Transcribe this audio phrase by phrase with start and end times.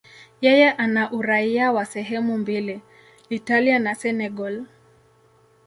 [0.41, 2.81] Yeye ana uraia wa sehemu mbili,
[3.29, 4.65] Italia na Senegal.